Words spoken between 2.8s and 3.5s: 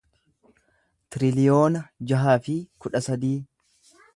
kudha sadii